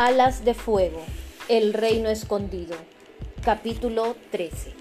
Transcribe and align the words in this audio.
Alas 0.00 0.44
de 0.44 0.54
Fuego, 0.54 1.00
El 1.48 1.72
Reino 1.72 2.08
Escondido, 2.08 2.76
capítulo 3.44 4.14
13. 4.30 4.72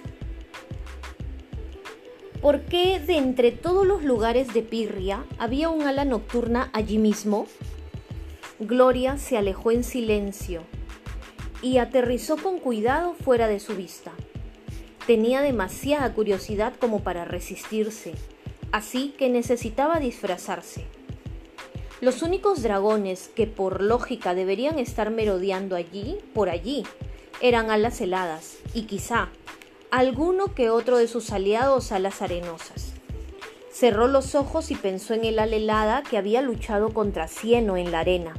¿Por 2.39 2.61
qué 2.65 2.99
de 2.99 3.17
entre 3.17 3.51
todos 3.51 3.83
los 3.83 4.03
lugares 4.03 4.53
de 4.53 4.61
Pirria 4.61 5.25
había 5.39 5.69
un 5.69 5.88
ala 5.88 6.05
nocturna 6.05 6.70
allí 6.71 6.99
mismo? 6.99 7.48
Gloria 8.59 9.17
se 9.17 9.39
alejó 9.39 9.71
en 9.71 9.84
silencio 9.84 10.61
y 11.63 11.79
aterrizó 11.79 12.38
con 12.38 12.59
cuidado 12.59 13.15
fuera 13.15 13.47
de 13.47 13.59
su 13.59 13.75
vista. 13.75 14.11
Tenía 15.07 15.41
demasiada 15.41 16.13
curiosidad 16.13 16.73
como 16.79 16.99
para 16.99 17.25
resistirse, 17.25 18.13
así 18.71 19.15
que 19.18 19.29
necesitaba 19.29 19.99
disfrazarse. 19.99 20.86
Los 22.00 22.21
únicos 22.21 22.61
dragones 22.61 23.27
que 23.30 23.48
por 23.48 23.81
lógica 23.81 24.35
deberían 24.35 24.77
estar 24.77 25.09
merodeando 25.09 25.76
allí, 25.76 26.20
por 26.35 26.48
allí, 26.48 26.84
eran 27.41 27.71
alas 27.71 27.99
heladas 28.02 28.58
y 28.76 28.84
quizá 28.84 29.30
alguno 29.90 30.54
que 30.54 30.70
otro 30.70 30.98
de 30.98 31.07
sus 31.07 31.31
aliados 31.31 31.91
alas 31.91 32.21
arenosas. 32.21 32.94
Cerró 33.71 34.07
los 34.07 34.35
ojos 34.35 34.70
y 34.70 34.76
pensó 34.76 35.16
en 35.16 35.26
el 35.26 35.40
ala 35.40 35.55
helada 35.55 36.04
que 36.04 36.18
había 36.18 36.44
luchado 36.44 36.94
contra 36.94 37.27
Cieno 37.27 37.77
en 37.77 37.91
la 37.91 38.02
arena. 38.02 38.35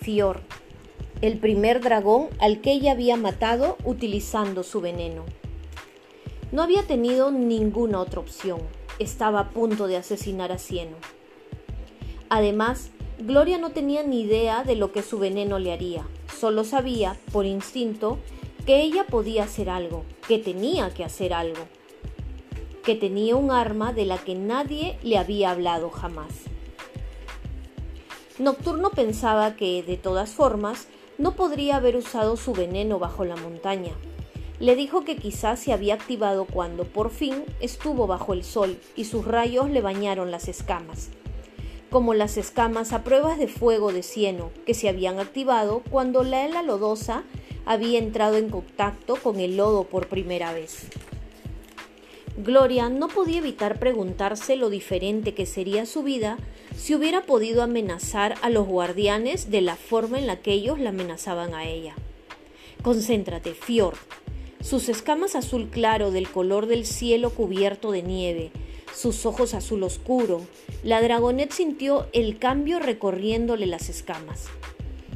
Fior, 0.00 0.40
el 1.20 1.38
primer 1.38 1.82
dragón 1.82 2.28
al 2.38 2.62
que 2.62 2.72
ella 2.72 2.92
había 2.92 3.16
matado 3.16 3.76
utilizando 3.84 4.62
su 4.62 4.80
veneno. 4.80 5.24
No 6.50 6.62
había 6.62 6.82
tenido 6.82 7.30
ninguna 7.30 8.00
otra 8.00 8.20
opción. 8.20 8.60
Estaba 8.98 9.40
a 9.40 9.50
punto 9.50 9.86
de 9.86 9.98
asesinar 9.98 10.50
a 10.50 10.58
Cieno. 10.58 10.96
Además, 12.30 12.90
Gloria 13.18 13.58
no 13.58 13.70
tenía 13.70 14.02
ni 14.02 14.20
idea 14.20 14.62
de 14.62 14.76
lo 14.76 14.92
que 14.92 15.02
su 15.02 15.18
veneno 15.18 15.58
le 15.58 15.72
haría. 15.72 16.06
Solo 16.38 16.62
sabía, 16.64 17.16
por 17.32 17.46
instinto, 17.46 18.18
que 18.66 18.82
ella 18.82 19.06
podía 19.06 19.44
hacer 19.44 19.70
algo, 19.70 20.04
que 20.26 20.38
tenía 20.38 20.90
que 20.90 21.04
hacer 21.04 21.32
algo, 21.32 21.62
que 22.84 22.94
tenía 22.94 23.34
un 23.34 23.50
arma 23.50 23.92
de 23.92 24.04
la 24.04 24.18
que 24.18 24.34
nadie 24.34 24.98
le 25.02 25.16
había 25.16 25.50
hablado 25.50 25.90
jamás. 25.90 26.32
Nocturno 28.38 28.90
pensaba 28.90 29.56
que, 29.56 29.82
de 29.82 29.96
todas 29.96 30.30
formas, 30.30 30.86
no 31.16 31.34
podría 31.34 31.76
haber 31.76 31.96
usado 31.96 32.36
su 32.36 32.52
veneno 32.52 32.98
bajo 32.98 33.24
la 33.24 33.36
montaña. 33.36 33.92
Le 34.60 34.76
dijo 34.76 35.04
que 35.04 35.16
quizás 35.16 35.60
se 35.60 35.72
había 35.72 35.94
activado 35.94 36.44
cuando 36.44 36.84
por 36.84 37.10
fin 37.10 37.44
estuvo 37.60 38.06
bajo 38.06 38.32
el 38.32 38.44
sol 38.44 38.78
y 38.94 39.06
sus 39.06 39.24
rayos 39.24 39.70
le 39.70 39.80
bañaron 39.80 40.30
las 40.30 40.46
escamas 40.46 41.10
como 41.90 42.14
las 42.14 42.36
escamas 42.36 42.92
a 42.92 43.04
pruebas 43.04 43.38
de 43.38 43.48
fuego 43.48 43.92
de 43.92 44.02
cieno 44.02 44.50
que 44.66 44.74
se 44.74 44.88
habían 44.88 45.18
activado 45.18 45.82
cuando 45.90 46.22
la 46.22 46.44
hela 46.44 46.62
lodosa 46.62 47.24
había 47.66 47.98
entrado 47.98 48.36
en 48.36 48.50
contacto 48.50 49.16
con 49.16 49.40
el 49.40 49.56
lodo 49.56 49.84
por 49.84 50.08
primera 50.08 50.52
vez. 50.52 50.88
Gloria 52.36 52.88
no 52.88 53.08
podía 53.08 53.38
evitar 53.38 53.80
preguntarse 53.80 54.54
lo 54.54 54.70
diferente 54.70 55.34
que 55.34 55.44
sería 55.44 55.86
su 55.86 56.02
vida 56.04 56.38
si 56.76 56.94
hubiera 56.94 57.22
podido 57.22 57.62
amenazar 57.62 58.36
a 58.42 58.48
los 58.48 58.66
guardianes 58.66 59.50
de 59.50 59.60
la 59.60 59.74
forma 59.74 60.18
en 60.18 60.28
la 60.28 60.36
que 60.36 60.52
ellos 60.52 60.78
la 60.78 60.90
amenazaban 60.90 61.54
a 61.54 61.66
ella. 61.66 61.96
Concéntrate, 62.82 63.54
Fjord. 63.54 63.96
Sus 64.60 64.88
escamas 64.88 65.34
azul 65.34 65.68
claro 65.68 66.10
del 66.10 66.28
color 66.28 66.66
del 66.66 66.86
cielo 66.86 67.30
cubierto 67.30 67.90
de 67.90 68.02
nieve, 68.02 68.52
sus 68.94 69.26
ojos 69.26 69.54
azul 69.54 69.82
oscuro, 69.82 70.42
la 70.82 71.00
dragonet 71.00 71.52
sintió 71.52 72.08
el 72.12 72.38
cambio 72.38 72.78
recorriéndole 72.78 73.66
las 73.66 73.88
escamas. 73.88 74.46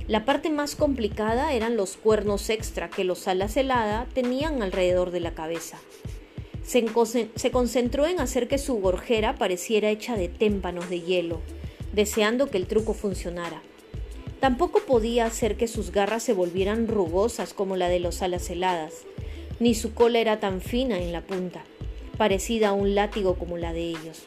La 0.09 0.25
parte 0.25 0.51
más 0.51 0.77
complicada 0.77 1.53
eran 1.53 1.77
los 1.77 1.97
cuernos 1.97 2.51
extra 2.51 2.91
que 2.91 3.05
los 3.05 3.29
alas 3.29 3.57
helada 3.57 4.07
tenían 4.13 4.63
alrededor 4.63 5.11
de 5.11 5.21
la 5.21 5.35
cabeza. 5.35 5.79
Se, 6.65 6.85
se 7.35 7.51
concentró 7.51 8.07
en 8.07 8.21
hacer 8.21 8.49
que 8.49 8.59
su 8.59 8.75
gorjera 8.77 9.37
pareciera 9.37 9.91
hecha 9.91 10.17
de 10.17 10.29
témpanos 10.29 10.89
de 10.89 11.01
hielo, 11.01 11.41
deseando 11.93 12.51
que 12.51 12.59
el 12.59 12.67
truco 12.67 12.95
funcionara. 12.95 13.63
Tampoco 14.41 14.81
podía 14.81 15.27
hacer 15.27 15.57
que 15.57 15.69
sus 15.69 15.93
garras 15.93 16.23
se 16.23 16.33
volvieran 16.33 16.89
rugosas 16.89 17.55
como 17.55 17.77
la 17.77 17.89
de 17.89 18.01
los 18.01 18.23
alas 18.23 18.51
heladas, 18.51 18.95
ni 19.61 19.75
su 19.75 19.95
cola 19.95 20.19
era 20.19 20.41
tan 20.41 20.61
fina 20.61 20.99
en 20.99 21.13
la 21.13 21.21
punta 21.21 21.65
parecida 22.13 22.69
a 22.69 22.73
un 22.73 22.95
látigo 22.95 23.35
como 23.35 23.59
la 23.59 23.73
de 23.73 23.83
ellos. 23.83 24.23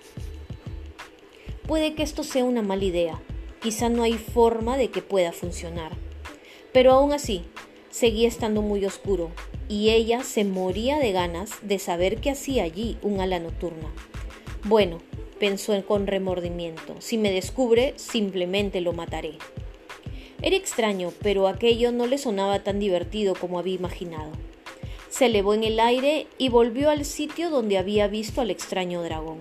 Puede 1.68 1.96
que 1.96 2.04
esto 2.04 2.24
sea 2.24 2.44
una 2.44 2.62
mala 2.62 2.84
idea, 2.84 3.22
quizá 3.62 3.90
no 3.90 4.04
hay 4.04 4.14
forma 4.14 4.78
de 4.78 4.90
que 4.90 5.02
pueda 5.02 5.32
funcionar, 5.32 5.94
pero 6.72 6.92
aún 6.92 7.14
así 7.14 7.44
seguía 7.90 8.28
estando 8.28 8.62
muy 8.62 8.86
oscuro 8.86 9.32
y 9.68 9.90
ella 9.90 10.24
se 10.24 10.44
moría 10.44 11.00
de 11.00 11.12
ganas 11.12 11.52
de 11.62 11.80
saber 11.80 12.22
qué 12.22 12.32
hacía 12.32 12.64
allí 12.64 12.98
un 13.02 13.20
ala 13.20 13.40
nocturna. 13.40 13.92
Bueno, 14.64 15.00
pensó 15.40 15.74
con 15.86 16.06
remordimiento, 16.06 16.96
si 17.00 17.18
me 17.18 17.32
descubre 17.32 17.94
simplemente 17.98 18.82
lo 18.82 18.94
mataré. 18.94 19.38
Era 20.42 20.56
extraño, 20.56 21.12
pero 21.24 21.48
aquello 21.48 21.92
no 21.92 22.06
le 22.06 22.18
sonaba 22.18 22.60
tan 22.60 22.80
divertido 22.80 23.34
como 23.34 23.58
había 23.58 23.76
imaginado 23.76 24.32
se 25.10 25.26
elevó 25.28 25.54
en 25.54 25.64
el 25.64 25.80
aire 25.80 26.28
y 26.38 26.50
volvió 26.50 26.90
al 26.90 27.06
sitio 27.06 27.50
donde 27.50 27.78
había 27.78 28.08
visto 28.08 28.42
al 28.42 28.52
extraño 28.52 29.02
dragón. 29.02 29.40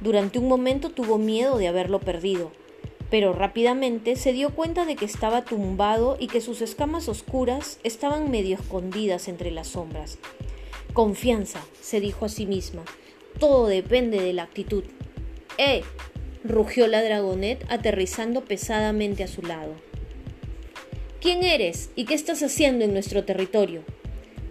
Durante 0.00 0.38
un 0.38 0.48
momento 0.48 0.90
tuvo 0.90 1.18
miedo 1.18 1.56
de 1.58 1.68
haberlo 1.68 2.00
perdido, 2.00 2.52
pero 3.10 3.32
rápidamente 3.32 4.16
se 4.16 4.32
dio 4.32 4.50
cuenta 4.50 4.84
de 4.84 4.96
que 4.96 5.04
estaba 5.04 5.44
tumbado 5.44 6.16
y 6.18 6.26
que 6.26 6.40
sus 6.40 6.62
escamas 6.62 7.08
oscuras 7.08 7.78
estaban 7.84 8.30
medio 8.30 8.56
escondidas 8.56 9.28
entre 9.28 9.50
las 9.50 9.68
sombras. 9.68 10.18
Confianza, 10.92 11.60
se 11.80 12.00
dijo 12.00 12.24
a 12.24 12.28
sí 12.28 12.46
misma, 12.46 12.84
todo 13.38 13.66
depende 13.66 14.20
de 14.20 14.32
la 14.32 14.44
actitud. 14.44 14.84
¡Eh! 15.58 15.82
rugió 16.44 16.86
la 16.86 17.02
dragonet 17.02 17.64
aterrizando 17.70 18.44
pesadamente 18.44 19.24
a 19.24 19.28
su 19.28 19.42
lado. 19.42 19.72
¿Quién 21.20 21.42
eres 21.42 21.90
y 21.96 22.04
qué 22.04 22.14
estás 22.14 22.42
haciendo 22.42 22.84
en 22.84 22.92
nuestro 22.92 23.24
territorio? 23.24 23.82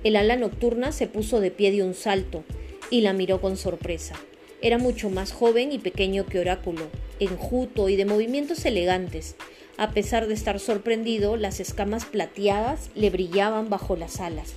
El 0.04 0.18
ala 0.18 0.36
nocturna 0.36 0.92
se 0.92 1.08
puso 1.08 1.40
de 1.40 1.50
pie 1.50 1.72
de 1.72 1.82
un 1.82 1.94
salto 1.94 2.44
y 2.90 3.02
la 3.02 3.14
miró 3.14 3.40
con 3.40 3.56
sorpresa. 3.56 4.16
Era 4.62 4.78
mucho 4.78 5.10
más 5.10 5.32
joven 5.32 5.72
y 5.72 5.80
pequeño 5.80 6.26
que 6.26 6.40
Oráculo, 6.40 6.88
enjuto 7.20 7.88
y 7.88 7.96
de 7.96 8.06
movimientos 8.06 8.66
elegantes. 8.66 9.36
A 9.78 9.92
pesar 9.92 10.28
de 10.28 10.34
estar 10.34 10.60
sorprendido, 10.60 11.38
las 11.38 11.60
escamas 11.60 12.06
plateadas 12.06 12.90
le 12.96 13.10
brillaban 13.10 13.70
bajo 13.70 13.96
las 13.96 14.20
alas, 14.20 14.54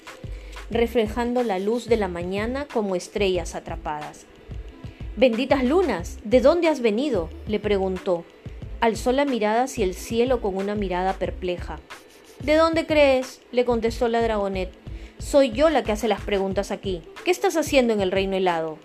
reflejando 0.71 1.43
la 1.45 1.59
luz 1.59 1.87
de 1.87 1.97
la 1.97 2.09
mañana 2.09 2.67
como 2.73 2.97
estrellas 2.97 3.55
atrapadas. 3.55 4.27
Benditas 5.17 5.65
lunas, 5.65 6.19
¿de 6.25 6.41
dónde 6.41 6.69
has 6.69 6.81
venido? 6.81 7.31
le 7.47 7.61
preguntó. 7.61 8.25
Alzó 8.81 9.13
la 9.13 9.25
mirada 9.25 9.63
hacia 9.63 9.85
el 9.85 9.95
cielo 9.95 10.41
con 10.41 10.57
una 10.57 10.75
mirada 10.75 11.15
perpleja. 11.15 11.79
¿De 12.43 12.55
dónde 12.55 12.85
crees? 12.85 13.41
le 13.53 13.65
contestó 13.65 14.09
la 14.09 14.21
dragonet. 14.21 14.71
Soy 15.19 15.51
yo 15.51 15.71
la 15.71 15.83
que 15.83 15.93
hace 15.93 16.09
las 16.09 16.21
preguntas 16.21 16.71
aquí. 16.71 17.03
¿Qué 17.25 17.31
estás 17.31 17.57
haciendo 17.57 17.93
en 17.93 18.01
el 18.01 18.13
reino 18.13 18.37
helado? 18.37 18.79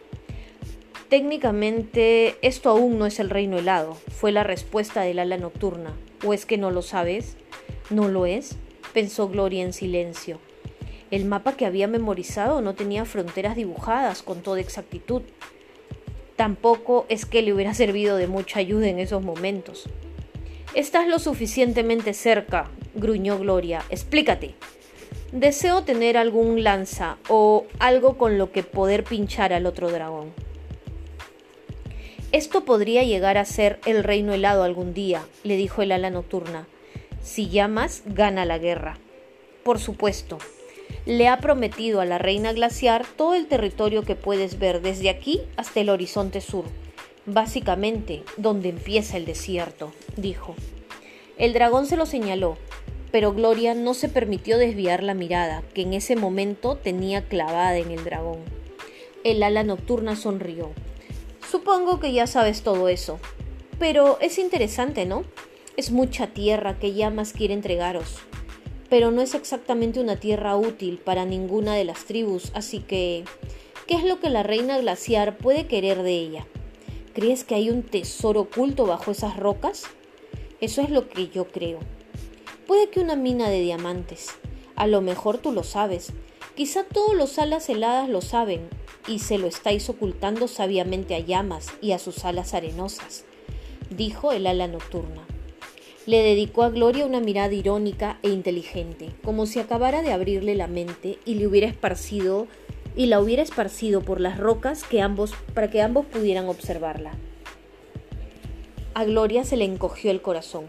Técnicamente, 1.09 2.37
esto 2.41 2.69
aún 2.69 2.97
no 2.97 3.05
es 3.05 3.19
el 3.19 3.29
reino 3.29 3.59
helado, 3.59 3.95
fue 4.09 4.31
la 4.31 4.43
respuesta 4.43 5.01
del 5.01 5.19
ala 5.19 5.37
nocturna. 5.37 5.93
¿O 6.25 6.33
es 6.33 6.45
que 6.45 6.57
no 6.57 6.71
lo 6.71 6.81
sabes? 6.81 7.35
¿No 7.89 8.07
lo 8.07 8.25
es? 8.25 8.55
pensó 8.93 9.27
Gloria 9.27 9.63
en 9.63 9.73
silencio. 9.73 10.39
El 11.11 11.25
mapa 11.25 11.57
que 11.57 11.65
había 11.65 11.89
memorizado 11.89 12.61
no 12.61 12.75
tenía 12.75 13.03
fronteras 13.03 13.57
dibujadas 13.57 14.23
con 14.23 14.41
toda 14.41 14.61
exactitud. 14.61 15.23
Tampoco 16.37 17.05
es 17.09 17.25
que 17.25 17.41
le 17.41 17.51
hubiera 17.51 17.73
servido 17.73 18.15
de 18.15 18.27
mucha 18.27 18.59
ayuda 18.59 18.87
en 18.87 18.99
esos 18.99 19.21
momentos. 19.21 19.89
Estás 20.73 21.09
lo 21.09 21.19
suficientemente 21.19 22.13
cerca, 22.13 22.71
gruñó 22.95 23.37
Gloria. 23.37 23.83
Explícate. 23.89 24.55
Deseo 25.31 25.83
tener 25.83 26.17
algún 26.17 26.61
lanza 26.61 27.17
o 27.29 27.65
algo 27.79 28.17
con 28.17 28.37
lo 28.37 28.51
que 28.51 28.63
poder 28.63 29.05
pinchar 29.05 29.53
al 29.53 29.65
otro 29.65 29.89
dragón. 29.89 30.33
Esto 32.33 32.65
podría 32.65 33.03
llegar 33.03 33.37
a 33.37 33.45
ser 33.45 33.79
el 33.85 34.03
reino 34.03 34.33
helado 34.33 34.63
algún 34.63 34.93
día, 34.93 35.23
le 35.45 35.55
dijo 35.55 35.81
el 35.81 35.93
ala 35.93 36.09
nocturna. 36.09 36.67
Si 37.21 37.47
llamas, 37.47 38.03
gana 38.07 38.43
la 38.43 38.57
guerra. 38.57 38.97
Por 39.63 39.79
supuesto, 39.79 40.37
le 41.05 41.29
ha 41.29 41.37
prometido 41.39 42.01
a 42.01 42.05
la 42.05 42.17
reina 42.17 42.51
glaciar 42.51 43.05
todo 43.05 43.33
el 43.33 43.47
territorio 43.47 44.03
que 44.03 44.15
puedes 44.15 44.59
ver 44.59 44.81
desde 44.81 45.09
aquí 45.09 45.39
hasta 45.55 45.79
el 45.79 45.89
horizonte 45.89 46.41
sur, 46.41 46.65
básicamente 47.25 48.23
donde 48.35 48.67
empieza 48.67 49.15
el 49.15 49.25
desierto, 49.25 49.93
dijo. 50.17 50.55
El 51.37 51.53
dragón 51.53 51.87
se 51.87 51.95
lo 51.95 52.05
señaló, 52.05 52.57
pero 53.11 53.33
Gloria 53.33 53.73
no 53.75 53.93
se 53.93 54.09
permitió 54.09 54.57
desviar 54.57 55.03
la 55.03 55.13
mirada, 55.13 55.63
que 55.73 55.81
en 55.81 55.93
ese 55.93 56.15
momento 56.15 56.77
tenía 56.77 57.27
clavada 57.27 57.77
en 57.77 57.91
el 57.91 58.03
dragón. 58.03 58.39
El 59.23 59.43
ala 59.43 59.63
nocturna 59.63 60.15
sonrió. 60.15 60.71
Supongo 61.49 61.99
que 61.99 62.13
ya 62.13 62.25
sabes 62.27 62.61
todo 62.61 62.87
eso. 62.87 63.19
Pero 63.77 64.17
es 64.21 64.37
interesante, 64.37 65.05
¿no? 65.05 65.23
Es 65.75 65.91
mucha 65.91 66.27
tierra 66.27 66.79
que 66.79 66.93
Llamas 66.93 67.33
quiere 67.33 67.53
entregaros, 67.53 68.17
pero 68.89 69.09
no 69.09 69.21
es 69.21 69.35
exactamente 69.35 69.99
una 69.99 70.17
tierra 70.17 70.55
útil 70.55 70.97
para 70.97 71.25
ninguna 71.25 71.75
de 71.75 71.85
las 71.85 72.05
tribus, 72.05 72.51
así 72.53 72.79
que 72.79 73.23
¿qué 73.87 73.95
es 73.95 74.03
lo 74.03 74.19
que 74.19 74.29
la 74.29 74.43
reina 74.43 74.77
glaciar 74.77 75.37
puede 75.37 75.67
querer 75.67 76.03
de 76.03 76.11
ella? 76.11 76.45
¿Crees 77.13 77.43
que 77.43 77.55
hay 77.55 77.69
un 77.69 77.83
tesoro 77.83 78.41
oculto 78.41 78.85
bajo 78.85 79.11
esas 79.11 79.37
rocas? 79.37 79.85
Eso 80.59 80.81
es 80.81 80.89
lo 80.89 81.07
que 81.09 81.29
yo 81.29 81.47
creo. 81.47 81.79
Puede 82.71 82.87
que 82.87 83.01
una 83.01 83.17
mina 83.17 83.49
de 83.49 83.59
diamantes. 83.59 84.29
A 84.77 84.87
lo 84.87 85.01
mejor 85.01 85.39
tú 85.39 85.51
lo 85.51 85.61
sabes. 85.61 86.13
Quizá 86.55 86.85
todos 86.85 87.17
los 87.17 87.37
alas 87.37 87.67
heladas 87.67 88.07
lo 88.07 88.21
saben 88.21 88.69
y 89.09 89.19
se 89.19 89.37
lo 89.37 89.47
estáis 89.47 89.89
ocultando 89.89 90.47
sabiamente 90.47 91.13
a 91.13 91.19
llamas 91.19 91.67
y 91.81 91.91
a 91.91 91.99
sus 91.99 92.23
alas 92.23 92.53
arenosas, 92.53 93.25
dijo 93.89 94.31
el 94.31 94.47
ala 94.47 94.69
nocturna. 94.69 95.21
Le 96.05 96.23
dedicó 96.23 96.63
a 96.63 96.69
Gloria 96.69 97.05
una 97.05 97.19
mirada 97.19 97.53
irónica 97.53 98.19
e 98.23 98.29
inteligente, 98.29 99.09
como 99.21 99.47
si 99.47 99.59
acabara 99.59 100.01
de 100.01 100.13
abrirle 100.13 100.55
la 100.55 100.67
mente 100.67 101.19
y 101.25 101.35
le 101.35 101.47
hubiera 101.47 101.67
esparcido 101.67 102.47
y 102.95 103.07
la 103.07 103.19
hubiera 103.19 103.43
esparcido 103.43 103.99
por 103.99 104.21
las 104.21 104.39
rocas 104.39 104.85
que 104.85 105.01
ambos, 105.01 105.33
para 105.53 105.69
que 105.69 105.81
ambos 105.81 106.05
pudieran 106.05 106.47
observarla. 106.47 107.11
A 108.93 109.03
Gloria 109.03 109.43
se 109.43 109.57
le 109.57 109.65
encogió 109.65 110.09
el 110.09 110.21
corazón. 110.21 110.67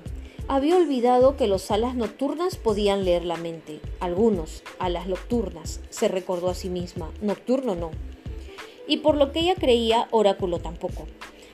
Había 0.52 0.76
olvidado 0.76 1.38
que 1.38 1.46
los 1.46 1.70
alas 1.70 1.94
nocturnas 1.94 2.56
podían 2.56 3.06
leer 3.06 3.24
la 3.24 3.38
mente. 3.38 3.80
Algunos, 4.00 4.62
alas 4.78 5.06
nocturnas, 5.06 5.80
se 5.88 6.08
recordó 6.08 6.50
a 6.50 6.54
sí 6.54 6.68
misma. 6.68 7.10
Nocturno 7.22 7.74
no. 7.74 7.90
Y 8.86 8.98
por 8.98 9.16
lo 9.16 9.32
que 9.32 9.40
ella 9.40 9.54
creía, 9.54 10.08
oráculo 10.10 10.58
tampoco. 10.58 11.06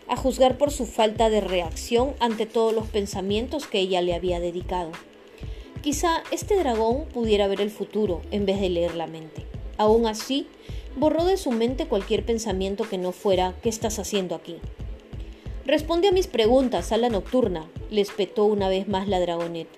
A 0.09 0.17
juzgar 0.17 0.59
por 0.59 0.73
su 0.73 0.85
falta 0.85 1.31
de 1.31 1.41
reacción 1.41 2.15
ante 2.19 2.45
todos 2.45 2.75
los 2.75 2.89
pensamientos 2.89 3.69
que 3.69 3.79
ella 3.79 4.03
le 4.03 4.15
había 4.15 4.41
dedicado. 4.41 4.91
Quizá 5.81 6.25
este 6.33 6.57
dragón 6.57 7.05
pudiera 7.05 7.47
ver 7.47 7.61
el 7.61 7.71
futuro 7.71 8.21
en 8.33 8.47
vez 8.47 8.61
de 8.61 8.69
leer 8.69 8.97
la 8.97 9.07
mente. 9.07 9.47
Aún 9.77 10.09
así, 10.09 10.49
borró 10.97 11.25
de 11.25 11.37
su 11.37 11.53
mente 11.53 11.87
cualquier 11.87 12.27
pensamiento 12.27 12.89
que 12.89 12.99
no 12.99 13.13
fuera 13.13 13.55
¿qué 13.63 13.69
estás 13.69 14.01
haciendo 14.01 14.35
aquí? 14.35 14.57
Responde 15.67 16.09
a 16.09 16.13
mis 16.13 16.27
preguntas, 16.27 16.91
la 16.91 17.11
nocturna, 17.11 17.69
le 17.91 18.01
espetó 18.01 18.45
una 18.45 18.69
vez 18.69 18.89
más 18.89 19.09
la 19.09 19.21
dragonet. 19.21 19.69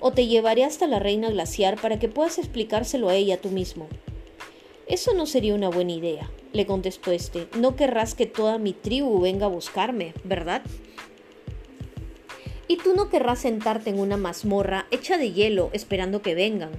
O 0.00 0.12
te 0.12 0.26
llevaré 0.26 0.64
hasta 0.64 0.86
la 0.86 0.98
reina 0.98 1.30
glaciar 1.30 1.80
para 1.80 1.98
que 1.98 2.08
puedas 2.08 2.38
explicárselo 2.38 3.08
a 3.08 3.14
ella 3.14 3.40
tú 3.40 3.50
mismo. 3.50 3.88
Eso 4.86 5.14
no 5.14 5.26
sería 5.26 5.54
una 5.54 5.68
buena 5.68 5.92
idea, 5.92 6.30
le 6.52 6.66
contestó 6.66 7.12
este. 7.12 7.46
No 7.56 7.76
querrás 7.76 8.14
que 8.14 8.26
toda 8.26 8.58
mi 8.58 8.72
tribu 8.72 9.20
venga 9.20 9.46
a 9.46 9.50
buscarme, 9.50 10.12
¿verdad? 10.24 10.62
Y 12.68 12.76
tú 12.76 12.94
no 12.94 13.08
querrás 13.08 13.40
sentarte 13.40 13.90
en 13.90 13.98
una 13.98 14.16
mazmorra 14.16 14.86
hecha 14.90 15.18
de 15.18 15.32
hielo 15.32 15.70
esperando 15.72 16.22
que 16.22 16.34
vengan, 16.34 16.70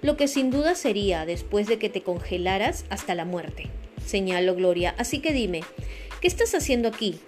lo 0.00 0.16
que 0.16 0.26
sin 0.26 0.50
duda 0.50 0.74
sería 0.74 1.24
después 1.26 1.66
de 1.68 1.78
que 1.78 1.88
te 1.88 2.02
congelaras 2.02 2.84
hasta 2.90 3.14
la 3.14 3.24
muerte, 3.24 3.70
señaló 4.04 4.54
Gloria. 4.56 4.94
Así 4.98 5.20
que 5.20 5.32
dime, 5.32 5.60
¿qué 6.20 6.26
estás 6.26 6.54
haciendo 6.54 6.88
aquí? 6.88 7.20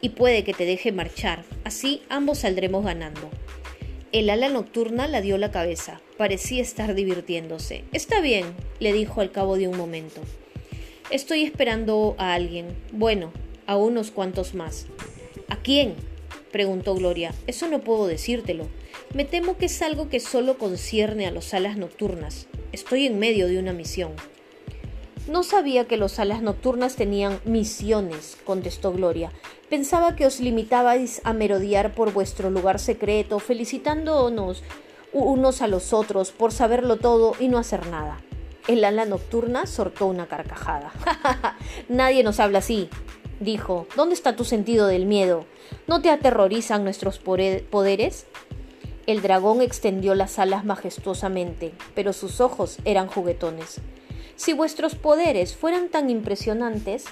Y 0.00 0.10
puede 0.10 0.44
que 0.44 0.54
te 0.54 0.64
deje 0.64 0.92
marchar, 0.92 1.44
así 1.64 2.02
ambos 2.08 2.38
saldremos 2.38 2.84
ganando. 2.84 3.30
El 4.12 4.28
ala 4.30 4.48
nocturna 4.48 5.06
la 5.06 5.20
dio 5.20 5.38
la 5.38 5.50
cabeza, 5.50 6.00
parecía 6.16 6.62
estar 6.62 6.94
divirtiéndose. 6.94 7.84
Está 7.92 8.20
bien, 8.20 8.46
le 8.80 8.92
dijo 8.92 9.20
al 9.20 9.30
cabo 9.30 9.56
de 9.56 9.68
un 9.68 9.76
momento. 9.76 10.20
Estoy 11.10 11.44
esperando 11.44 12.16
a 12.18 12.34
alguien, 12.34 12.68
bueno, 12.92 13.32
a 13.66 13.76
unos 13.76 14.10
cuantos 14.10 14.54
más. 14.54 14.86
¿A 15.48 15.56
quién? 15.56 15.94
preguntó 16.50 16.94
Gloria. 16.94 17.32
Eso 17.46 17.68
no 17.68 17.80
puedo 17.80 18.06
decírtelo. 18.06 18.68
Me 19.14 19.24
temo 19.24 19.56
que 19.56 19.66
es 19.66 19.82
algo 19.82 20.08
que 20.08 20.20
solo 20.20 20.58
concierne 20.58 21.26
a 21.26 21.30
los 21.30 21.54
alas 21.54 21.76
nocturnas. 21.76 22.46
Estoy 22.72 23.06
en 23.06 23.18
medio 23.18 23.48
de 23.48 23.58
una 23.58 23.72
misión. 23.72 24.12
No 25.30 25.44
sabía 25.44 25.84
que 25.84 25.96
los 25.96 26.18
alas 26.18 26.42
nocturnas 26.42 26.96
tenían 26.96 27.38
misiones, 27.44 28.36
contestó 28.44 28.92
Gloria. 28.92 29.30
Pensaba 29.68 30.16
que 30.16 30.26
os 30.26 30.40
limitabais 30.40 31.20
a 31.22 31.32
merodear 31.32 31.94
por 31.94 32.12
vuestro 32.12 32.50
lugar 32.50 32.80
secreto, 32.80 33.38
felicitándonos 33.38 34.64
unos 35.12 35.62
a 35.62 35.68
los 35.68 35.92
otros 35.92 36.32
por 36.32 36.50
saberlo 36.50 36.96
todo 36.96 37.34
y 37.38 37.46
no 37.46 37.58
hacer 37.58 37.86
nada. 37.86 38.20
El 38.66 38.84
ala 38.84 39.04
nocturna 39.04 39.66
sortó 39.66 40.06
una 40.06 40.26
carcajada. 40.26 40.90
Nadie 41.88 42.24
nos 42.24 42.40
habla 42.40 42.58
así, 42.58 42.88
dijo. 43.38 43.86
¿Dónde 43.94 44.16
está 44.16 44.34
tu 44.34 44.44
sentido 44.44 44.88
del 44.88 45.06
miedo? 45.06 45.46
¿No 45.86 46.02
te 46.02 46.10
aterrorizan 46.10 46.82
nuestros 46.82 47.20
poderes? 47.20 48.26
El 49.06 49.22
dragón 49.22 49.62
extendió 49.62 50.16
las 50.16 50.40
alas 50.40 50.64
majestuosamente, 50.64 51.72
pero 51.94 52.12
sus 52.12 52.40
ojos 52.40 52.78
eran 52.84 53.06
juguetones. 53.06 53.80
Si 54.40 54.54
vuestros 54.54 54.94
poderes 54.94 55.54
fueran 55.54 55.90
tan 55.90 56.08
impresionantes, 56.08 57.04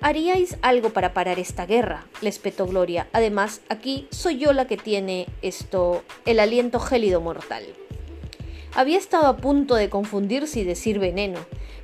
haríais 0.00 0.56
algo 0.62 0.90
para 0.90 1.14
parar 1.14 1.40
esta 1.40 1.66
guerra, 1.66 2.06
le 2.20 2.28
espetó 2.28 2.64
Gloria. 2.64 3.08
Además, 3.12 3.60
aquí 3.68 4.06
soy 4.12 4.38
yo 4.38 4.52
la 4.52 4.68
que 4.68 4.76
tiene 4.76 5.26
esto, 5.42 6.04
el 6.26 6.38
aliento 6.38 6.78
gélido 6.78 7.20
mortal. 7.20 7.64
Había 8.72 8.98
estado 8.98 9.26
a 9.26 9.36
punto 9.38 9.74
de 9.74 9.90
confundirse 9.90 10.60
y 10.60 10.64
decir 10.64 11.00
veneno, 11.00 11.40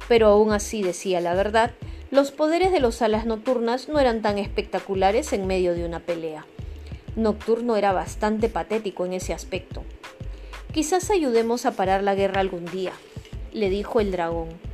pero 0.07 0.29
aún 0.29 0.53
así 0.53 0.85
decía 0.85 1.21
la 1.21 1.35
verdad, 1.35 1.73
los 2.13 2.31
poderes 2.31 2.71
de 2.71 2.79
los 2.79 3.03
alas 3.03 3.27
nocturnas 3.27 3.89
no 3.89 3.99
eran 3.99 4.23
tan 4.23 4.39
espectaculares 4.39 5.33
en 5.33 5.49
medio 5.49 5.75
de 5.75 5.85
una 5.85 5.99
pelea. 5.99 6.47
Nocturno 7.17 7.75
era 7.75 7.93
bastante 7.93 8.49
patético 8.49 9.05
en 9.05 9.15
ese 9.15 9.35
aspecto. 9.35 9.83
Quizás 10.73 11.11
ayudemos 11.11 11.67
a 11.67 11.73
parar 11.73 12.05
la 12.05 12.15
guerra 12.15 12.41
algún 12.41 12.67
día, 12.67 12.93
le 13.53 13.69
dijo 13.69 13.99
el 13.99 14.13
dragón. 14.13 14.71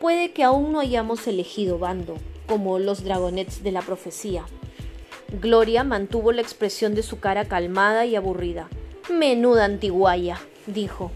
Puede 0.00 0.32
que 0.32 0.44
aún 0.44 0.72
no 0.72 0.80
hayamos 0.80 1.26
elegido 1.26 1.78
bando, 1.78 2.16
como 2.46 2.78
los 2.78 3.04
dragonets 3.04 3.62
de 3.62 3.72
la 3.72 3.82
profecía. 3.82 4.44
Gloria 5.40 5.84
mantuvo 5.84 6.32
la 6.32 6.42
expresión 6.42 6.94
de 6.94 7.02
su 7.02 7.20
cara 7.20 7.46
calmada 7.46 8.06
y 8.06 8.16
aburrida. 8.16 8.68
Menuda 9.10 9.64
antiguaya, 9.64 10.40
dijo. 10.66 11.10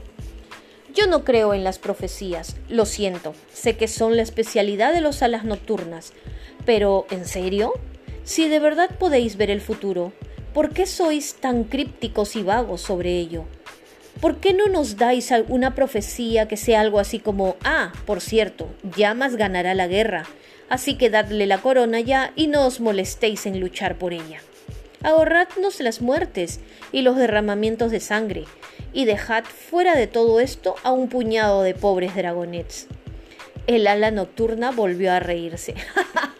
Yo 0.94 1.06
no 1.06 1.24
creo 1.24 1.54
en 1.54 1.64
las 1.64 1.78
profecías, 1.78 2.56
lo 2.68 2.84
siento, 2.84 3.34
sé 3.52 3.76
que 3.76 3.88
son 3.88 4.16
la 4.16 4.22
especialidad 4.22 4.92
de 4.92 5.00
los 5.00 5.22
alas 5.22 5.44
nocturnas, 5.44 6.12
pero 6.66 7.06
¿en 7.10 7.24
serio? 7.24 7.72
Si 8.24 8.48
de 8.48 8.58
verdad 8.58 8.90
podéis 8.98 9.36
ver 9.36 9.50
el 9.50 9.62
futuro, 9.62 10.12
¿Por 10.52 10.68
qué 10.74 10.84
sois 10.84 11.36
tan 11.36 11.64
crípticos 11.64 12.36
y 12.36 12.42
vagos 12.42 12.82
sobre 12.82 13.18
ello? 13.18 13.46
¿Por 14.22 14.36
qué 14.36 14.52
no 14.52 14.68
nos 14.68 14.98
dais 14.98 15.32
alguna 15.32 15.74
profecía 15.74 16.46
que 16.46 16.56
sea 16.56 16.80
algo 16.80 17.00
así 17.00 17.18
como, 17.18 17.56
ah, 17.64 17.92
por 18.06 18.20
cierto, 18.20 18.68
Llamas 18.96 19.34
ganará 19.34 19.74
la 19.74 19.88
guerra, 19.88 20.26
así 20.68 20.94
que 20.94 21.10
dadle 21.10 21.44
la 21.48 21.58
corona 21.58 21.98
ya 21.98 22.32
y 22.36 22.46
no 22.46 22.64
os 22.64 22.78
molestéis 22.78 23.46
en 23.46 23.58
luchar 23.58 23.98
por 23.98 24.12
ella? 24.12 24.38
Ahorradnos 25.02 25.80
las 25.80 26.00
muertes 26.00 26.60
y 26.92 27.02
los 27.02 27.16
derramamientos 27.16 27.90
de 27.90 27.98
sangre, 27.98 28.44
y 28.92 29.06
dejad 29.06 29.42
fuera 29.42 29.96
de 29.96 30.06
todo 30.06 30.38
esto 30.38 30.76
a 30.84 30.92
un 30.92 31.08
puñado 31.08 31.64
de 31.64 31.74
pobres 31.74 32.14
dragonets. 32.14 32.86
El 33.66 33.88
ala 33.88 34.12
nocturna 34.12 34.70
volvió 34.70 35.12
a 35.12 35.18
reírse. 35.18 35.74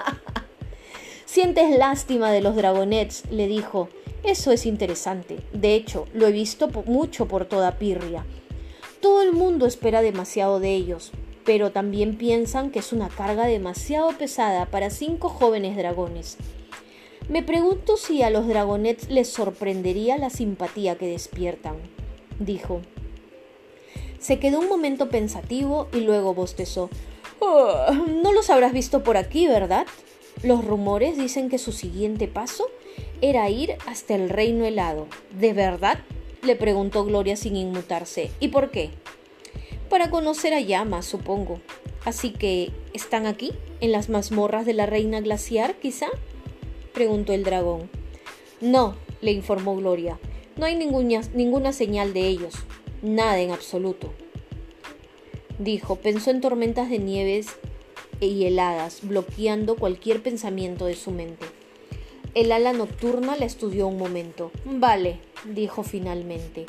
Sientes 1.33 1.75
lástima 1.79 2.31
de 2.31 2.43
los 2.43 2.57
dragonets, 2.57 3.23
le 3.31 3.47
dijo, 3.47 3.89
eso 4.23 4.53
es 4.53 4.67
interesante. 4.67 5.39
De 5.55 5.75
hecho, 5.75 6.05
lo 6.13 6.27
he 6.27 6.31
visto 6.31 6.69
mucho 6.85 7.27
por 7.27 7.47
toda 7.47 7.79
Pirria. 7.79 8.27
Todo 9.01 9.23
el 9.23 9.33
mundo 9.33 9.65
espera 9.65 10.03
demasiado 10.03 10.61
de 10.61 10.75
ellos, 10.75 11.11
pero 11.47 11.73
también 11.73 12.19
piensan 12.19 12.71
que 12.71 12.81
es 12.81 12.93
una 12.93 13.09
carga 13.09 13.47
demasiado 13.47 14.11
pesada 14.19 14.67
para 14.67 14.91
cinco 14.91 15.31
jóvenes 15.31 15.75
dragones. 15.75 16.37
Me 17.31 17.43
pregunto 17.43 17.97
si 17.97 18.23
a 18.23 18.29
los 18.29 18.47
dragonets 18.47 19.09
les 19.09 19.31
sorprendería 19.31 20.19
la 20.19 20.29
simpatía 20.29 20.99
que 20.99 21.07
despiertan, 21.07 21.77
dijo. 22.41 22.83
Se 24.19 24.39
quedó 24.39 24.59
un 24.59 24.69
momento 24.69 25.09
pensativo 25.09 25.89
y 25.95 26.01
luego 26.01 26.35
bostezó. 26.35 26.91
Oh, 27.39 27.87
no 28.23 28.35
los 28.35 28.51
habrás 28.51 28.75
visto 28.75 29.03
por 29.03 29.17
aquí, 29.17 29.47
¿verdad? 29.47 29.87
Los 30.43 30.65
rumores 30.65 31.17
dicen 31.17 31.49
que 31.49 31.59
su 31.59 31.73
siguiente 31.73 32.27
paso 32.29 32.69
era 33.21 33.49
ir 33.49 33.77
hasta 33.87 34.15
el 34.15 34.29
reino 34.29 34.65
helado. 34.65 35.07
¿De 35.39 35.53
verdad? 35.53 35.99
le 36.43 36.57
preguntó 36.57 37.05
Gloria 37.05 37.37
sin 37.37 37.55
inmutarse. 37.55 38.33
¿Y 38.41 38.49
por 38.49 38.71
qué? 38.71 38.91
Para 39.89 40.11
conocer 40.11 40.55
a 40.55 40.61
Llama, 40.61 41.03
supongo. 41.03 41.61
Así 42.05 42.31
que, 42.31 42.73
¿están 42.93 43.27
aquí? 43.27 43.53
¿En 43.81 43.93
las 43.93 44.09
mazmorras 44.09 44.67
de 44.67 44.73
la 44.73 44.87
reina 44.87 45.21
glaciar, 45.21 45.77
quizá? 45.77 46.09
preguntó 46.93 47.33
el 47.33 47.45
dragón. 47.45 47.89
No, 48.61 48.97
le 49.21 49.31
informó 49.31 49.77
Gloria. 49.77 50.19
No 50.57 50.67
hay 50.67 50.75
ninguna, 50.75 51.21
ninguna 51.35 51.73
señal 51.73 52.13
de 52.13 52.27
ellos. 52.27 52.55
Nada 53.03 53.39
en 53.39 53.53
absoluto. 53.53 54.13
Dijo, 55.59 55.97
pensó 55.97 56.31
en 56.31 56.41
tormentas 56.41 56.91
de 56.91 56.99
nieves 56.99 57.49
y 58.27 58.47
heladas, 58.47 59.01
bloqueando 59.03 59.77
cualquier 59.77 60.23
pensamiento 60.23 60.87
de 60.87 60.95
su 60.95 61.11
mente. 61.11 61.47
El 62.35 62.51
ala 62.51 62.73
nocturna 62.73 63.37
la 63.37 63.45
estudió 63.45 63.87
un 63.87 63.99
momento. 63.99 64.51
Vale, 64.65 65.19
dijo 65.45 65.83
finalmente. 65.83 66.67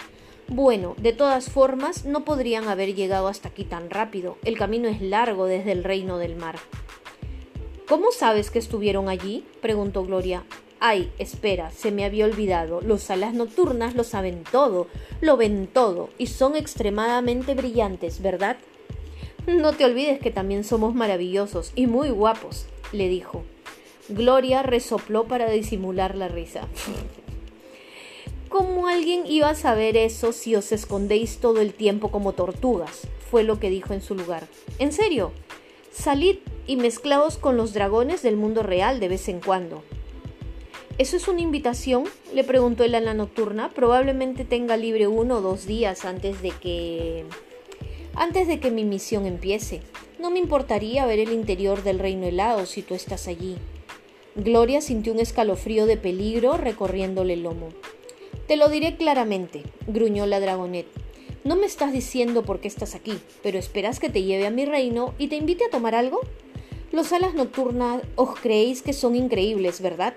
Bueno, 0.48 0.96
de 0.98 1.14
todas 1.14 1.50
formas, 1.50 2.04
no 2.06 2.26
podrían 2.26 2.68
haber 2.68 2.96
llegado 2.96 3.28
hasta 3.28 3.50
aquí 3.50 3.64
tan 3.64 3.90
rápido. 3.90 4.38
El 4.44 4.58
camino 4.58 4.90
es 4.90 5.02
largo 5.02 5.46
desde 5.46 5.72
el 5.72 5.84
reino 5.84 6.18
del 6.18 6.36
mar. 6.36 6.60
¿Cómo 7.88 8.12
sabes 8.12 8.52
que 8.52 8.60
estuvieron 8.60 9.08
allí? 9.08 9.46
preguntó 9.62 10.04
Gloria. 10.04 10.44
Ay, 10.80 11.14
espera, 11.18 11.72
se 11.72 11.92
me 11.92 12.04
había 12.04 12.26
olvidado. 12.26 12.82
Los 12.82 13.10
alas 13.10 13.34
nocturnas 13.34 13.96
lo 13.96 14.04
saben 14.04 14.44
todo, 14.52 14.88
lo 15.22 15.38
ven 15.38 15.70
todo, 15.72 16.10
y 16.18 16.28
son 16.28 16.58
extremadamente 16.58 17.56
brillantes, 17.56 18.22
¿verdad? 18.22 18.58
No 19.48 19.74
te 19.74 19.86
olvides 19.86 20.20
que 20.20 20.32
también 20.32 20.64
somos 20.64 20.96
maravillosos 20.96 21.74
y 21.76 21.88
muy 21.88 22.10
guapos, 22.10 22.66
le 22.92 23.10
dijo. 23.10 23.44
Gloria 24.10 24.64
resopló 24.64 25.26
para 25.26 25.50
disimular 25.50 26.16
la 26.16 26.28
risa. 26.28 26.68
¿Cómo 28.50 28.88
alguien 28.88 29.26
iba 29.26 29.50
a 29.50 29.56
saber 29.56 29.98
eso 29.98 30.32
si 30.32 30.56
os 30.56 30.72
escondéis 30.72 31.40
todo 31.40 31.60
el 31.60 31.74
tiempo 31.74 32.12
como 32.12 32.34
tortugas? 32.34 33.08
fue 33.32 33.44
lo 33.44 33.60
que 33.60 33.72
dijo 33.72 33.96
en 33.96 34.02
su 34.04 34.14
lugar. 34.14 34.48
En 34.78 34.92
serio, 34.92 35.32
salid 35.92 36.38
y 36.68 36.76
mezclaos 36.76 37.38
con 37.38 37.58
los 37.58 37.74
dragones 37.74 38.22
del 38.22 38.36
mundo 38.36 38.62
real 38.62 39.00
de 39.00 39.10
vez 39.10 39.28
en 39.28 39.40
cuando. 39.40 39.84
¿Eso 41.00 41.18
es 41.18 41.28
una 41.28 41.42
invitación? 41.42 42.04
le 42.32 42.44
preguntó 42.44 42.84
el 42.84 42.94
ala 42.94 43.16
nocturna. 43.16 43.70
Probablemente 43.70 44.46
tenga 44.46 44.78
libre 44.78 45.08
uno 45.08 45.38
o 45.38 45.42
dos 45.42 45.66
días 45.66 46.06
antes 46.06 46.44
de 46.44 46.52
que. 46.52 47.26
Antes 48.16 48.48
de 48.48 48.60
que 48.60 48.72
mi 48.72 48.86
misión 48.86 49.26
empiece. 49.26 49.82
No 50.20 50.32
me 50.32 50.40
importaría 50.40 51.06
ver 51.06 51.20
el 51.20 51.32
interior 51.32 51.84
del 51.84 52.00
reino 52.00 52.26
helado 52.26 52.66
si 52.66 52.82
tú 52.82 52.94
estás 52.94 53.28
allí. 53.28 53.58
Gloria 54.36 54.82
sintió 54.82 55.14
un 55.14 55.20
escalofrío 55.20 55.86
de 55.86 55.98
peligro 55.98 56.58
recorriéndole 56.58 57.34
el 57.34 57.44
lomo. 57.44 57.70
Te 58.48 58.58
lo 58.58 58.70
diré 58.70 58.96
claramente, 58.98 59.64
gruñó 59.88 60.26
la 60.26 60.40
dragonet. 60.40 60.88
No 61.44 61.56
me 61.56 61.66
estás 61.66 61.92
diciendo 61.92 62.44
por 62.44 62.60
qué 62.60 62.68
estás 62.68 62.96
aquí, 62.96 63.20
pero 63.42 63.60
esperas 63.60 64.00
que 64.00 64.10
te 64.10 64.24
lleve 64.24 64.48
a 64.48 64.52
mi 64.52 64.66
reino 64.66 65.14
y 65.18 65.28
te 65.28 65.36
invite 65.36 65.66
a 65.66 65.70
tomar 65.70 65.94
algo. 65.94 66.22
Los 66.92 67.12
alas 67.12 67.34
nocturnas 67.34 68.02
os 68.16 68.40
creéis 68.40 68.82
que 68.82 68.94
son 68.94 69.16
increíbles, 69.16 69.82
¿verdad? 69.82 70.14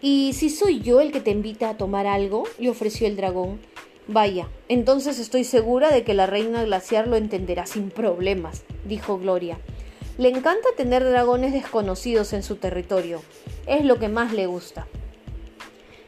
¿Y 0.00 0.32
si 0.34 0.50
soy 0.50 0.80
yo 0.80 1.00
el 1.00 1.12
que 1.12 1.20
te 1.20 1.30
invita 1.30 1.70
a 1.70 1.76
tomar 1.76 2.06
algo? 2.06 2.44
le 2.58 2.70
ofreció 2.70 3.06
el 3.06 3.16
dragón. 3.16 3.60
Vaya, 4.08 4.48
entonces 4.68 5.18
estoy 5.18 5.42
segura 5.42 5.90
de 5.90 6.04
que 6.04 6.14
la 6.14 6.26
reina 6.26 6.62
glaciar 6.62 7.08
lo 7.08 7.16
entenderá 7.16 7.66
sin 7.66 7.90
problemas, 7.90 8.62
dijo 8.84 9.18
Gloria. 9.18 9.58
Le 10.16 10.28
encanta 10.28 10.68
tener 10.76 11.04
dragones 11.04 11.52
desconocidos 11.52 12.32
en 12.32 12.44
su 12.44 12.56
territorio. 12.56 13.20
Es 13.66 13.84
lo 13.84 13.98
que 13.98 14.08
más 14.08 14.32
le 14.32 14.46
gusta. 14.46 14.86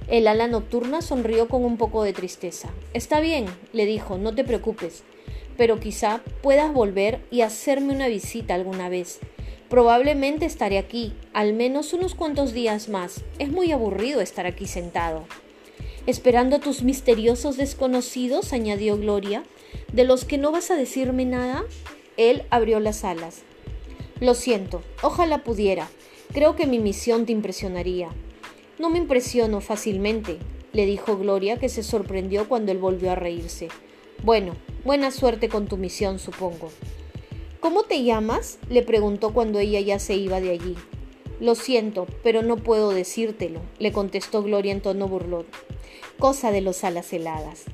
El 0.07 0.29
ala 0.29 0.47
nocturna 0.47 1.03
sonrió 1.03 1.49
con 1.49 1.65
un 1.65 1.77
poco 1.77 2.05
de 2.05 2.13
tristeza. 2.13 2.71
Está 2.95 3.21
bien, 3.21 3.47
le 3.73 3.85
dijo, 3.85 4.17
no 4.17 4.33
te 4.35 4.45
preocupes, 4.45 5.03
pero 5.57 5.81
quizá 5.81 6.23
puedas 6.41 6.73
volver 6.73 7.21
y 7.31 7.41
hacerme 7.41 7.93
una 7.93 8.07
visita 8.07 8.55
alguna 8.55 8.89
vez. 8.89 9.19
Probablemente 9.69 10.47
estaré 10.47 10.79
aquí, 10.79 11.13
al 11.35 11.53
menos 11.53 11.93
unos 11.93 12.15
cuantos 12.15 12.53
días 12.53 12.89
más. 12.89 13.23
Es 13.39 13.51
muy 13.51 13.73
aburrido 13.73 14.21
estar 14.21 14.47
aquí 14.47 14.67
sentado. 14.67 15.27
Esperando 16.09 16.57
a 16.57 16.59
tus 16.59 16.85
misteriosos 16.85 17.59
desconocidos, 17.59 18.55
añadió 18.55 18.97
Gloria, 18.97 19.43
de 19.93 20.05
los 20.05 20.25
que 20.25 20.39
no 20.39 20.51
vas 20.51 20.71
a 20.71 20.75
decirme 20.75 21.27
nada. 21.27 21.67
Él 22.17 22.45
abrió 22.49 22.81
las 22.81 23.05
alas. 23.05 23.43
Lo 24.19 24.33
siento, 24.33 24.81
ojalá 25.03 25.45
pudiera. 25.45 25.87
Creo 26.33 26.57
que 26.57 26.67
mi 26.67 26.79
misión 26.79 27.27
te 27.27 27.33
impresionaría. 27.33 28.09
No 28.79 28.89
me 28.89 28.97
impresiono 28.97 29.61
fácilmente, 29.61 30.39
le 30.73 30.87
dijo 30.87 31.19
Gloria, 31.19 31.59
que 31.59 31.69
se 31.69 31.83
sorprendió 31.83 32.49
cuando 32.49 32.73
él 32.73 32.79
volvió 32.79 33.13
a 33.13 33.15
reírse. 33.15 33.69
Bueno, 34.25 34.55
buena 34.87 35.11
suerte 35.11 35.51
con 35.51 35.67
tu 35.67 35.77
misión, 35.77 36.19
supongo. 36.19 36.71
¿Cómo 37.61 37.83
te 37.83 38.03
llamas? 38.03 38.59
le 38.71 38.81
preguntó 38.81 39.35
cuando 39.35 39.59
ella 39.59 39.81
ya 39.81 39.99
se 39.99 40.15
iba 40.15 40.41
de 40.41 40.53
allí. 40.53 40.75
Lo 41.39 41.55
siento, 41.55 42.07
pero 42.23 42.43
no 42.43 42.57
puedo 42.57 42.93
decírtelo, 42.93 43.61
le 43.79 43.93
contestó 43.93 44.43
Gloria 44.43 44.73
en 44.73 44.81
tono 44.81 45.07
burlón. 45.07 45.45
Cosa 46.19 46.51
de 46.51 46.61
los 46.63 46.83
alas 46.83 47.13
heladas. 47.13 47.65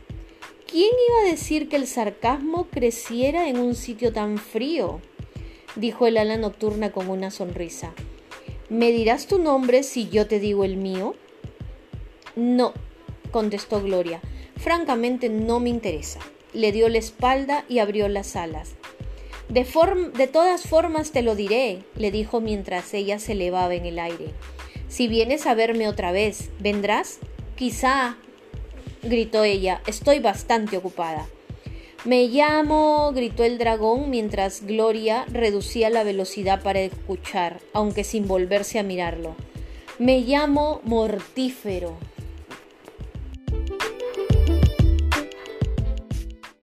¿Quién 0.71 0.91
iba 1.09 1.21
a 1.21 1.31
decir 1.31 1.69
que 1.71 1.77
el 1.77 1.87
sarcasmo 1.87 2.67
creciera 2.71 3.49
en 3.49 3.59
un 3.59 3.75
sitio 3.75 4.13
tan 4.13 4.37
frío? 4.37 5.01
dijo 5.77 6.07
el 6.07 6.19
ala 6.19 6.37
nocturna 6.37 6.93
con 6.93 7.09
una 7.09 7.31
sonrisa. 7.31 7.95
¿Me 8.69 8.93
dirás 8.93 9.27
tu 9.29 9.39
nombre 9.39 9.83
si 9.83 10.11
yo 10.11 10.27
te 10.27 10.41
digo 10.41 10.65
el 10.65 10.77
mío? 10.77 11.15
No, 12.37 12.75
contestó 13.31 13.83
Gloria. 13.83 14.21
Francamente 14.57 15.31
no 15.31 15.59
me 15.59 15.71
interesa. 15.71 16.21
Le 16.53 16.71
dio 16.71 16.91
la 16.91 16.99
espalda 16.99 17.65
y 17.69 17.79
abrió 17.79 18.09
las 18.09 18.37
alas. 18.37 18.75
De, 19.49 19.67
de 20.17 20.27
todas 20.27 20.69
formas 20.69 21.13
te 21.13 21.23
lo 21.23 21.35
diré, 21.35 21.85
le 21.97 22.11
dijo 22.11 22.43
mientras 22.43 22.93
ella 22.93 23.19
se 23.19 23.33
elevaba 23.33 23.75
en 23.75 23.87
el 23.87 23.99
aire. 23.99 24.35
Si 24.89 25.09
vienes 25.09 25.47
a 25.47 25.55
verme 25.55 25.89
otra 25.89 26.13
vez, 26.13 26.51
¿vendrás? 26.61 27.21
Quizá, 27.57 28.17
gritó 29.05 29.45
ella, 29.45 29.81
estoy 29.87 30.19
bastante 30.19 30.77
ocupada. 30.77 31.27
Me 32.05 32.29
llamo, 32.29 33.13
gritó 33.15 33.45
el 33.45 33.57
dragón 33.57 34.11
mientras 34.11 34.67
Gloria 34.67 35.25
reducía 35.33 35.89
la 35.89 36.05
velocidad 36.05 36.63
para 36.63 36.81
escuchar, 36.81 37.61
aunque 37.73 38.05
sin 38.05 38.29
volverse 38.29 38.79
a 38.79 38.83
mirarlo. 38.83 39.35
Me 39.99 40.21
llamo 40.21 40.83
Mortífero. 40.85 41.97